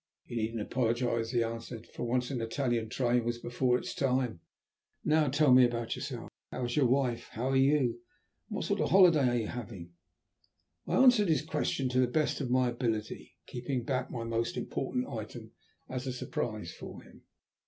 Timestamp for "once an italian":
2.07-2.89